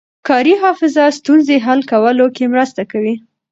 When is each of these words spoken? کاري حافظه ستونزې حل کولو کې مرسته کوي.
کاري 0.27 0.53
حافظه 0.63 1.03
ستونزې 1.17 1.55
حل 1.65 1.79
کولو 1.91 2.25
کې 2.35 2.45
مرسته 2.53 2.81
کوي. 2.91 3.15